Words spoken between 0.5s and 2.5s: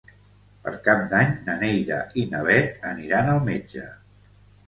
Per Cap d'Any na Neida i na